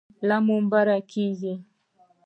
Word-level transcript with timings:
له 0.27 0.37
منبره 0.47 0.97
کېږي. 1.11 1.53